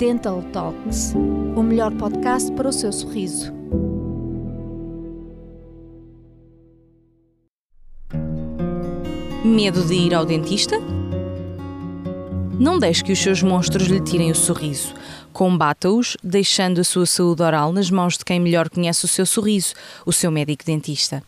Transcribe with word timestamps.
Dental 0.00 0.42
Talks, 0.50 1.12
o 1.54 1.62
melhor 1.62 1.94
podcast 1.94 2.50
para 2.52 2.70
o 2.70 2.72
seu 2.72 2.90
sorriso. 2.90 3.52
Medo 9.44 9.84
de 9.84 9.92
ir 9.92 10.14
ao 10.14 10.24
dentista? 10.24 10.76
Não 12.58 12.78
deixe 12.78 13.04
que 13.04 13.12
os 13.12 13.18
seus 13.18 13.42
monstros 13.42 13.88
lhe 13.88 14.00
tirem 14.00 14.30
o 14.30 14.34
sorriso. 14.34 14.94
Combata-os, 15.34 16.16
deixando 16.24 16.80
a 16.80 16.84
sua 16.84 17.04
saúde 17.04 17.42
oral 17.42 17.70
nas 17.70 17.90
mãos 17.90 18.16
de 18.16 18.24
quem 18.24 18.40
melhor 18.40 18.70
conhece 18.70 19.04
o 19.04 19.08
seu 19.08 19.26
sorriso, 19.26 19.74
o 20.06 20.12
seu 20.14 20.30
médico 20.30 20.64
dentista. 20.64 21.22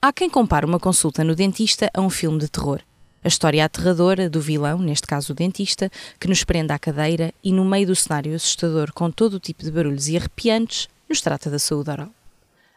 Há 0.00 0.12
quem 0.12 0.30
compare 0.30 0.64
uma 0.64 0.78
consulta 0.78 1.24
no 1.24 1.34
dentista 1.34 1.90
a 1.92 2.00
um 2.00 2.08
filme 2.08 2.38
de 2.38 2.48
terror. 2.48 2.80
A 3.26 3.28
história 3.28 3.64
aterradora 3.64 4.30
do 4.30 4.40
vilão, 4.40 4.78
neste 4.78 5.04
caso 5.04 5.32
o 5.32 5.34
dentista, 5.34 5.90
que 6.20 6.28
nos 6.28 6.44
prende 6.44 6.72
à 6.72 6.78
cadeira 6.78 7.34
e, 7.42 7.50
no 7.50 7.64
meio 7.64 7.88
do 7.88 7.96
cenário 7.96 8.32
assustador 8.32 8.92
com 8.92 9.10
todo 9.10 9.34
o 9.34 9.40
tipo 9.40 9.64
de 9.64 9.70
barulhos 9.72 10.06
e 10.06 10.16
arrepiantes, 10.16 10.88
nos 11.08 11.20
trata 11.20 11.50
da 11.50 11.58
saúde 11.58 11.90
oral. 11.90 12.08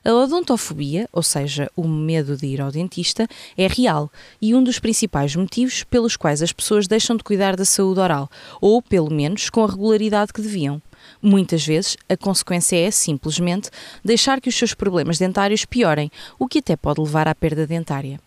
A 0.03 0.11
odontofobia, 0.11 1.07
ou 1.13 1.21
seja, 1.21 1.69
o 1.75 1.87
medo 1.87 2.35
de 2.35 2.47
ir 2.47 2.61
ao 2.61 2.71
dentista, 2.71 3.27
é 3.55 3.67
real 3.67 4.11
e 4.41 4.55
um 4.55 4.63
dos 4.63 4.79
principais 4.79 5.35
motivos 5.35 5.83
pelos 5.83 6.17
quais 6.17 6.41
as 6.41 6.51
pessoas 6.51 6.87
deixam 6.87 7.15
de 7.15 7.23
cuidar 7.23 7.55
da 7.55 7.63
saúde 7.63 7.99
oral, 7.99 8.27
ou 8.59 8.81
pelo 8.81 9.13
menos 9.13 9.51
com 9.51 9.63
a 9.63 9.67
regularidade 9.67 10.33
que 10.33 10.41
deviam. 10.41 10.81
Muitas 11.21 11.63
vezes, 11.63 11.95
a 12.09 12.17
consequência 12.17 12.75
é 12.75 12.89
simplesmente 12.89 13.69
deixar 14.03 14.41
que 14.41 14.49
os 14.49 14.55
seus 14.55 14.73
problemas 14.73 15.19
dentários 15.19 15.63
piorem, 15.63 16.09
o 16.39 16.47
que 16.47 16.57
até 16.57 16.75
pode 16.75 16.99
levar 17.01 17.27
à 17.27 17.35
perda 17.35 17.67
dentária. 17.67 18.19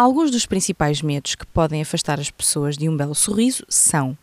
Alguns 0.00 0.30
dos 0.30 0.46
principais 0.46 1.02
medos 1.02 1.34
que 1.34 1.44
podem 1.44 1.82
afastar 1.82 2.18
as 2.18 2.30
pessoas 2.30 2.74
de 2.74 2.88
um 2.88 2.96
belo 2.96 3.14
sorriso 3.14 3.66
são 3.68 4.16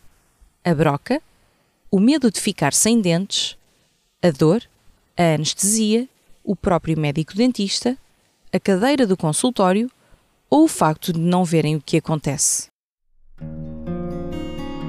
a 0.66 0.74
broca, 0.74 1.22
o 1.92 2.00
medo 2.00 2.32
de 2.32 2.42
ficar 2.42 2.74
sem 2.74 3.00
dentes, 3.00 3.56
a 4.24 4.32
dor, 4.32 4.64
a 5.16 5.36
anestesia 5.36 6.10
o 6.44 6.56
próprio 6.56 7.00
médico 7.00 7.36
dentista, 7.36 7.96
a 8.52 8.60
cadeira 8.60 9.06
do 9.06 9.16
consultório 9.16 9.88
ou 10.50 10.64
o 10.64 10.68
facto 10.68 11.14
de 11.14 11.20
não 11.20 11.46
verem 11.46 11.76
o 11.76 11.82
que 11.82 11.98
acontece. 11.98 12.70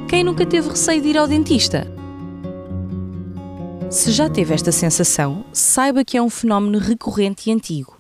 Quem 0.09 0.25
nunca 0.25 0.47
teve 0.47 0.71
receio 0.71 1.03
de 1.03 1.09
ir 1.09 1.19
ao 1.19 1.29
dentista? 1.29 1.87
Se 3.91 4.11
já 4.11 4.31
teve 4.31 4.55
esta 4.55 4.73
sensação, 4.73 5.45
saiba 5.53 6.03
que 6.03 6.17
é 6.17 6.23
um 6.23 6.31
fenómeno 6.31 6.79
recorrente 6.79 7.51
e 7.51 7.53
antigo. 7.53 7.98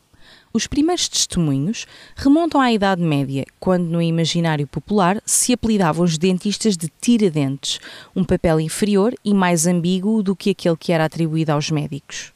Os 0.52 0.66
primeiros 0.66 1.08
testemunhos 1.08 1.86
remontam 2.16 2.60
à 2.60 2.72
Idade 2.72 3.02
Média, 3.02 3.44
quando 3.60 3.84
no 3.84 4.00
imaginário 4.00 4.66
popular 4.66 5.20
se 5.26 5.52
apelidavam 5.52 6.04
os 6.04 6.16
dentistas 6.16 6.76
de 6.76 6.90
tiradentes, 7.00 7.78
um 8.16 8.24
papel 8.24 8.58
inferior 8.58 9.14
e 9.24 9.34
mais 9.34 9.66
ambíguo 9.66 10.22
do 10.22 10.34
que 10.34 10.50
aquele 10.50 10.76
que 10.76 10.92
era 10.92 11.04
atribuído 11.04 11.52
aos 11.52 11.70
médicos. 11.70 12.32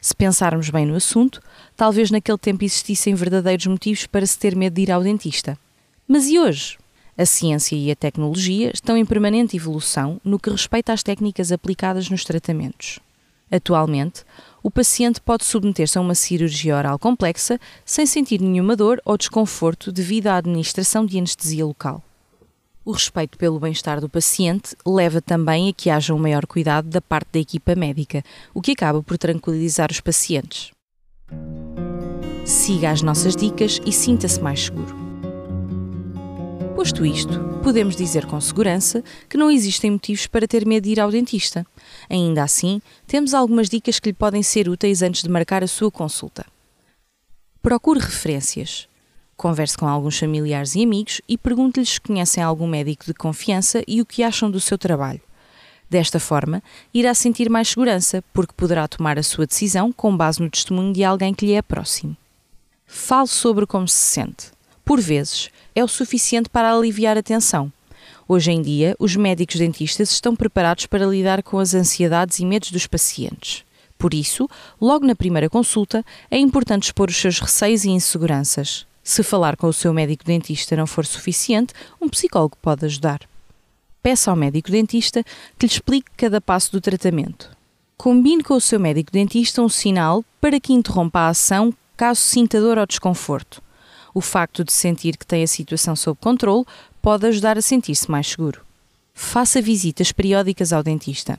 Se 0.00 0.14
pensarmos 0.14 0.70
bem 0.70 0.86
no 0.86 0.94
assunto, 0.94 1.42
talvez 1.76 2.10
naquele 2.10 2.38
tempo 2.38 2.64
existissem 2.64 3.14
verdadeiros 3.14 3.66
motivos 3.66 4.06
para 4.06 4.24
se 4.24 4.38
ter 4.38 4.54
medo 4.54 4.74
de 4.74 4.82
ir 4.82 4.92
ao 4.92 5.02
dentista. 5.02 5.58
Mas 6.06 6.28
e 6.28 6.38
hoje? 6.38 6.78
A 7.16 7.26
ciência 7.26 7.74
e 7.74 7.90
a 7.90 7.96
tecnologia 7.96 8.70
estão 8.72 8.96
em 8.96 9.04
permanente 9.04 9.56
evolução 9.56 10.20
no 10.22 10.38
que 10.38 10.50
respeita 10.50 10.92
às 10.92 11.02
técnicas 11.02 11.50
aplicadas 11.50 12.08
nos 12.08 12.24
tratamentos. 12.24 13.00
Atualmente, 13.50 14.24
o 14.68 14.70
paciente 14.70 15.18
pode 15.18 15.46
submeter-se 15.46 15.96
a 15.96 16.00
uma 16.02 16.14
cirurgia 16.14 16.76
oral 16.76 16.98
complexa 16.98 17.58
sem 17.86 18.04
sentir 18.04 18.38
nenhuma 18.38 18.76
dor 18.76 19.00
ou 19.02 19.16
desconforto 19.16 19.90
devido 19.90 20.26
à 20.26 20.36
administração 20.36 21.06
de 21.06 21.16
anestesia 21.18 21.64
local. 21.64 22.02
O 22.84 22.92
respeito 22.92 23.38
pelo 23.38 23.58
bem-estar 23.58 23.98
do 23.98 24.10
paciente 24.10 24.76
leva 24.86 25.22
também 25.22 25.70
a 25.70 25.72
que 25.72 25.88
haja 25.88 26.12
um 26.12 26.18
maior 26.18 26.44
cuidado 26.44 26.86
da 26.86 27.00
parte 27.00 27.28
da 27.32 27.38
equipa 27.38 27.74
médica, 27.74 28.22
o 28.52 28.60
que 28.60 28.72
acaba 28.72 29.02
por 29.02 29.16
tranquilizar 29.16 29.90
os 29.90 30.02
pacientes. 30.02 30.70
Siga 32.44 32.90
as 32.90 33.00
nossas 33.00 33.34
dicas 33.34 33.80
e 33.86 33.90
sinta-se 33.90 34.38
mais 34.38 34.66
seguro. 34.66 35.07
Posto 36.78 37.04
isto, 37.04 37.40
podemos 37.60 37.96
dizer 37.96 38.24
com 38.24 38.40
segurança 38.40 39.02
que 39.28 39.36
não 39.36 39.50
existem 39.50 39.90
motivos 39.90 40.28
para 40.28 40.46
ter 40.46 40.64
medo 40.64 40.84
de 40.84 40.90
ir 40.90 41.00
ao 41.00 41.10
dentista. 41.10 41.66
Ainda 42.08 42.44
assim, 42.44 42.80
temos 43.04 43.34
algumas 43.34 43.68
dicas 43.68 43.98
que 43.98 44.10
lhe 44.10 44.14
podem 44.14 44.44
ser 44.44 44.68
úteis 44.68 45.02
antes 45.02 45.24
de 45.24 45.28
marcar 45.28 45.64
a 45.64 45.66
sua 45.66 45.90
consulta. 45.90 46.46
Procure 47.60 47.98
referências. 47.98 48.86
Converse 49.36 49.76
com 49.76 49.88
alguns 49.88 50.16
familiares 50.20 50.76
e 50.76 50.84
amigos 50.84 51.20
e 51.28 51.36
pergunte-lhes 51.36 51.94
se 51.94 52.00
conhecem 52.00 52.44
algum 52.44 52.68
médico 52.68 53.06
de 53.06 53.12
confiança 53.12 53.82
e 53.88 54.00
o 54.00 54.06
que 54.06 54.22
acham 54.22 54.48
do 54.48 54.60
seu 54.60 54.78
trabalho. 54.78 55.20
Desta 55.90 56.20
forma, 56.20 56.62
irá 56.94 57.12
sentir 57.12 57.50
mais 57.50 57.70
segurança, 57.70 58.22
porque 58.32 58.54
poderá 58.56 58.86
tomar 58.86 59.18
a 59.18 59.24
sua 59.24 59.48
decisão 59.48 59.90
com 59.90 60.16
base 60.16 60.40
no 60.40 60.48
testemunho 60.48 60.92
de 60.92 61.02
alguém 61.02 61.34
que 61.34 61.44
lhe 61.44 61.54
é 61.54 61.60
próximo. 61.60 62.16
Fale 62.86 63.26
sobre 63.26 63.66
como 63.66 63.88
se 63.88 63.96
sente. 63.96 64.56
Por 64.88 65.02
vezes, 65.02 65.50
é 65.78 65.84
o 65.84 65.88
suficiente 65.88 66.48
para 66.48 66.74
aliviar 66.74 67.16
a 67.16 67.22
tensão. 67.22 67.72
Hoje 68.26 68.50
em 68.50 68.60
dia, 68.60 68.96
os 68.98 69.14
médicos 69.14 69.56
dentistas 69.56 70.10
estão 70.10 70.34
preparados 70.34 70.86
para 70.86 71.06
lidar 71.06 71.42
com 71.42 71.58
as 71.58 71.72
ansiedades 71.72 72.40
e 72.40 72.44
medos 72.44 72.72
dos 72.72 72.86
pacientes. 72.86 73.64
Por 73.96 74.12
isso, 74.12 74.48
logo 74.80 75.06
na 75.06 75.14
primeira 75.14 75.48
consulta, 75.48 76.04
é 76.30 76.36
importante 76.36 76.84
expor 76.84 77.08
os 77.08 77.16
seus 77.16 77.38
receios 77.38 77.84
e 77.84 77.90
inseguranças. 77.90 78.86
Se 79.04 79.22
falar 79.22 79.56
com 79.56 79.68
o 79.68 79.72
seu 79.72 79.94
médico 79.94 80.24
dentista 80.24 80.76
não 80.76 80.86
for 80.86 81.06
suficiente, 81.06 81.72
um 82.00 82.08
psicólogo 82.08 82.58
pode 82.60 82.84
ajudar. 82.84 83.20
Peça 84.02 84.30
ao 84.30 84.36
médico 84.36 84.70
dentista 84.70 85.22
que 85.56 85.66
lhe 85.66 85.72
explique 85.72 86.10
cada 86.16 86.40
passo 86.40 86.72
do 86.72 86.80
tratamento. 86.80 87.50
Combine 87.96 88.42
com 88.42 88.54
o 88.54 88.60
seu 88.60 88.80
médico 88.80 89.12
dentista 89.12 89.62
um 89.62 89.68
sinal 89.68 90.24
para 90.40 90.60
que 90.60 90.72
interrompa 90.72 91.20
a 91.20 91.28
ação 91.28 91.72
caso 91.96 92.20
sinta 92.20 92.60
dor 92.60 92.78
ou 92.78 92.86
desconforto. 92.86 93.62
O 94.14 94.20
facto 94.20 94.64
de 94.64 94.72
sentir 94.72 95.16
que 95.16 95.26
tem 95.26 95.42
a 95.42 95.46
situação 95.46 95.94
sob 95.94 96.18
controle 96.20 96.64
pode 97.02 97.26
ajudar 97.26 97.58
a 97.58 97.62
sentir-se 97.62 98.10
mais 98.10 98.26
seguro. 98.28 98.60
Faça 99.14 99.60
visitas 99.60 100.12
periódicas 100.12 100.72
ao 100.72 100.82
dentista. 100.82 101.38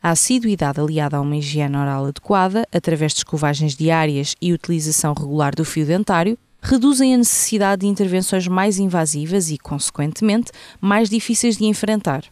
A 0.00 0.10
assiduidade 0.10 0.80
aliada 0.80 1.16
a 1.16 1.20
uma 1.20 1.36
higiene 1.36 1.76
oral 1.76 2.06
adequada, 2.06 2.66
através 2.72 3.12
de 3.12 3.18
escovagens 3.18 3.74
diárias 3.74 4.36
e 4.40 4.52
utilização 4.52 5.12
regular 5.12 5.54
do 5.54 5.64
fio 5.64 5.84
dentário, 5.84 6.38
reduzem 6.62 7.14
a 7.14 7.18
necessidade 7.18 7.80
de 7.80 7.86
intervenções 7.86 8.46
mais 8.46 8.78
invasivas 8.78 9.50
e, 9.50 9.58
consequentemente, 9.58 10.52
mais 10.80 11.08
difíceis 11.08 11.56
de 11.56 11.64
enfrentar. 11.64 12.24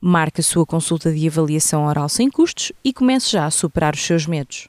Marque 0.00 0.40
a 0.40 0.44
sua 0.44 0.64
consulta 0.64 1.12
de 1.12 1.26
avaliação 1.26 1.84
oral 1.84 2.08
sem 2.08 2.30
custos 2.30 2.72
e 2.84 2.92
comece 2.92 3.32
já 3.32 3.46
a 3.46 3.50
superar 3.50 3.94
os 3.94 4.04
seus 4.04 4.26
medos. 4.26 4.68